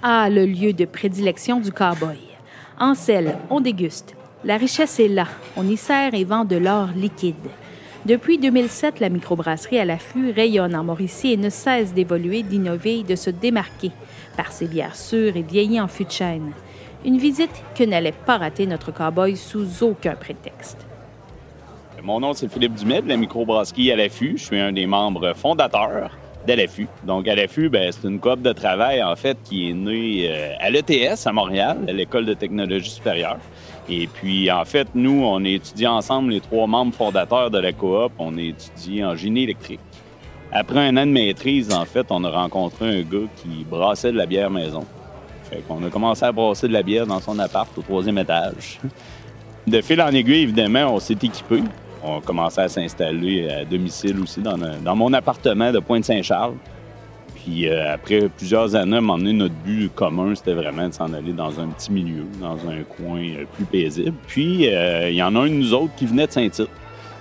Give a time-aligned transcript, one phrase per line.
[0.00, 2.18] Ah, le lieu de prédilection du cowboy.
[2.78, 4.14] En selle, on déguste.
[4.44, 5.26] La richesse est là.
[5.56, 7.34] On y sert et vend de l'or liquide.
[8.06, 13.02] Depuis 2007, la microbrasserie à l'affût rayonne en Mauricie et ne cesse d'évoluer, d'innover et
[13.02, 13.90] de se démarquer
[14.36, 16.52] par ses bières sûres et vieillies en fût de chêne.
[17.04, 20.86] Une visite que n'allait pas rater notre cowboy sous aucun prétexte.
[22.04, 24.34] Mon nom, c'est Philippe Dumais de la microbrasserie à l'affût.
[24.36, 26.16] Je suis un des membres fondateurs
[27.04, 30.54] Donc, à l'affût, ben, c'est une coop de travail, en fait, qui est née euh,
[30.60, 33.38] à l'ETS à Montréal, à l'École de technologie supérieure.
[33.88, 37.72] Et puis, en fait, nous, on est étudiés ensemble, les trois membres fondateurs de la
[37.72, 38.12] coop.
[38.18, 39.80] On est étudiés en génie électrique.
[40.50, 44.16] Après un an de maîtrise, en fait, on a rencontré un gars qui brassait de
[44.16, 44.84] la bière maison.
[45.50, 48.78] Fait a commencé à brasser de la bière dans son appart au troisième étage.
[49.66, 51.62] De fil en aiguille, évidemment, on s'est équipé.
[52.02, 56.54] On a commencé à s'installer à domicile aussi dans, dans mon appartement de Pointe-Saint-Charles.
[57.48, 60.94] Puis euh, après plusieurs années, à un moment donné, notre but commun, c'était vraiment de
[60.94, 64.16] s'en aller dans un petit milieu, dans un coin euh, plus paisible.
[64.26, 66.68] Puis euh, il y en a un de nous autres qui venait de Saint-Tite.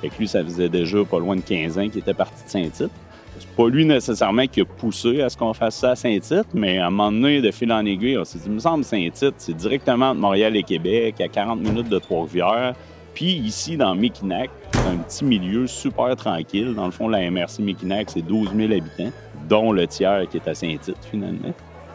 [0.00, 2.50] Fait que lui, ça faisait déjà pas loin de 15 ans qu'il était parti de
[2.50, 2.90] Saint-Tite.
[3.38, 6.78] C'est pas lui nécessairement qui a poussé à ce qu'on fasse ça à Saint-Tite, mais
[6.78, 9.34] à un moment donné, de fil en aiguille, on s'est dit, il me semble Saint-Tite,
[9.38, 12.74] c'est directement entre Montréal et Québec, à 40 minutes de Trois-Rivières.
[13.14, 16.74] Puis ici, dans Mekinac, c'est un petit milieu super tranquille.
[16.74, 19.12] Dans le fond, la MRC Mekinac, c'est 12 000 habitants
[19.48, 21.52] dont le tiers qui est à Saint-Tite, finalement.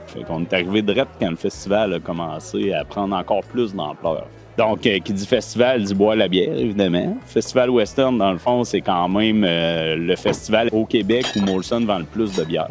[0.08, 4.28] Fait qu'on est arrivé direct quand le festival a commencé à prendre encore plus d'ampleur.
[4.58, 7.18] Donc, euh, qui dit festival dit boire la bière, évidemment.
[7.26, 11.82] Festival Western, dans le fond, c'est quand même euh, le festival au Québec où Molson
[11.82, 12.70] vend le plus de bière.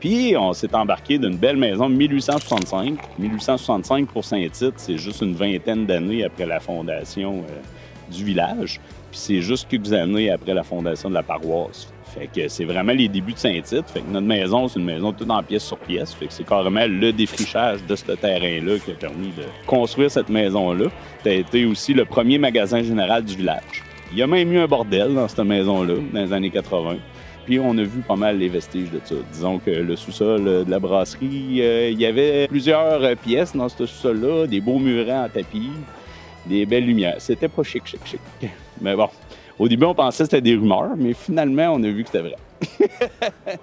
[0.00, 2.98] Puis, on s'est embarqué d'une belle maison 1865.
[3.18, 8.80] 1865 pour Saint-Tite, c'est juste une vingtaine d'années après la fondation euh, du village.
[9.10, 11.92] Puis, c'est juste quelques années après la fondation de la paroisse.
[12.14, 13.90] Fait que c'est vraiment les débuts de Saint-Tite.
[13.90, 16.14] Fait que notre maison, c'est une maison toute en pièce sur pièce.
[16.14, 20.28] Fait que c'est carrément le défrichage de ce terrain-là qui a permis de construire cette
[20.28, 20.86] maison-là.
[21.22, 23.82] Ça a été aussi le premier magasin général du village.
[24.12, 26.96] Il y a même eu un bordel dans cette maison-là, dans les années 80.
[27.48, 29.14] Puis on a vu pas mal les vestiges de ça.
[29.32, 33.86] Disons que le sous-sol de la brasserie, euh, il y avait plusieurs pièces dans ce
[33.86, 35.70] sous-sol-là, des beaux murets en tapis,
[36.44, 37.14] des belles lumières.
[37.20, 38.20] C'était pas chic, chic, chic.
[38.82, 39.08] Mais bon,
[39.58, 42.28] au début, on pensait que c'était des rumeurs, mais finalement, on a vu que c'était
[42.28, 42.36] vrai.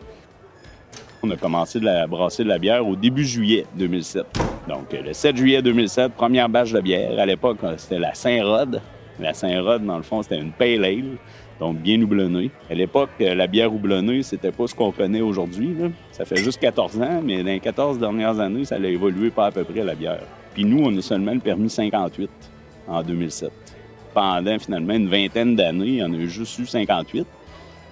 [1.22, 4.26] on a commencé de la brasser de la bière au début juillet 2007.
[4.68, 7.20] Donc, le 7 juillet 2007, première bâche de bière.
[7.20, 8.82] À l'époque, c'était la Saint-Rod.
[9.20, 11.18] La Saint-Rod, dans le fond, c'était une pale ale,
[11.60, 12.52] donc bien houblonnée.
[12.70, 15.76] À l'époque, la bière houblonnée, c'était pas ce qu'on connaît aujourd'hui.
[16.12, 19.48] Ça fait juste 14 ans, mais dans les 14 dernières années, ça a évolué pas
[19.48, 20.24] à peu près la bière.
[20.54, 22.30] Puis nous, on a seulement le permis 58
[22.88, 23.52] en 2007
[24.16, 27.28] pendant finalement une vingtaine d'années, en a juste eu 58.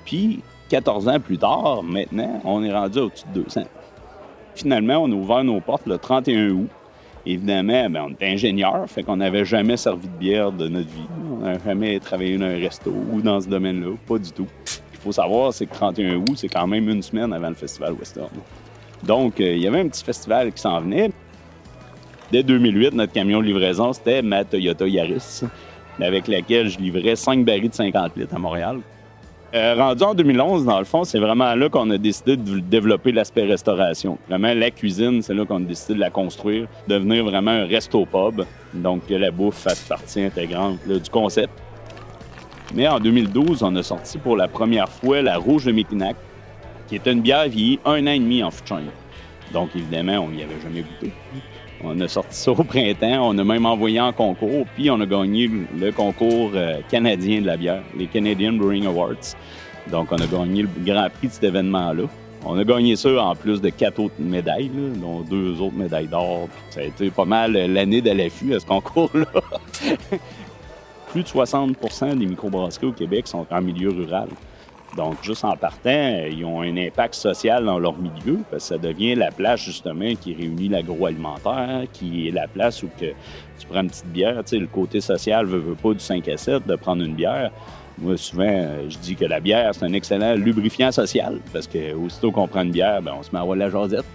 [0.05, 3.63] Puis, 14 ans plus tard, maintenant, on est rendu au-dessus de 200.
[4.55, 6.69] Finalement, on a ouvert nos portes le 31 août.
[7.25, 11.07] Évidemment, ben, on était ingénieur, fait qu'on n'avait jamais servi de bière de notre vie.
[11.31, 14.47] On n'a jamais travaillé dans un resto ou dans ce domaine-là, pas du tout.
[14.94, 17.94] Il faut savoir, c'est que 31 août, c'est quand même une semaine avant le festival
[17.94, 18.29] Western.
[19.03, 21.11] Donc, euh, il y avait un petit festival qui s'en venait.
[22.31, 25.44] Dès 2008, notre camion de livraison, c'était ma Toyota Yaris
[26.01, 28.79] avec laquelle je livrais 5 barils de 50 litres à Montréal.
[29.53, 33.12] Euh, rendu en 2011, dans le fond, c'est vraiment là qu'on a décidé de développer
[33.12, 34.18] l'aspect restauration.
[34.28, 38.46] Vraiment, la cuisine, c'est là qu'on a décidé de la construire, devenir vraiment un resto-pub.
[38.74, 41.53] Donc, que la bouffe fasse partie intégrante du concept.
[42.74, 46.16] Mais en 2012, on a sorti pour la première fois la Rouge de Métinac,
[46.88, 48.64] qui est une bière vieillie un an et demi en fût
[49.52, 51.14] Donc, évidemment, on n'y avait jamais goûté.
[51.84, 53.30] On a sorti ça au printemps.
[53.30, 54.66] On a même envoyé en concours.
[54.76, 59.36] Puis on a gagné le concours euh, canadien de la bière, les Canadian Brewing Awards.
[59.92, 62.04] Donc on a gagné le grand prix de cet événement-là.
[62.46, 66.48] On a gagné ça en plus de quatre autres médailles, dont deux autres médailles d'or.
[66.70, 69.26] Ça a été pas mal l'année de l'affût à ce concours-là.
[71.12, 74.28] Plus de 60% des microbrasseries au Québec sont en milieu rural.
[74.96, 78.78] Donc, juste en partant, ils ont un impact social dans leur milieu, parce que ça
[78.78, 83.08] devient la place, justement, qui réunit l'agroalimentaire, qui est la place où que
[83.58, 84.35] tu prends une petite bière.
[84.44, 87.16] Tu sais, le côté social veut, veut pas du 5 à 7 de prendre une
[87.16, 87.52] bière.
[87.97, 92.32] Moi, souvent, je dis que la bière, c'est un excellent lubrifiant social, parce que aussitôt
[92.32, 94.06] qu'on prend une bière, ben, on se met à avoir la jasette.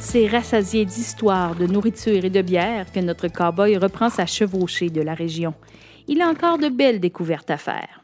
[0.00, 5.02] C'est rassasié d'histoires, de nourriture et de bière que notre cowboy reprend sa chevauchée de
[5.02, 5.54] la région.
[6.08, 7.99] Il a encore de belles découvertes à faire.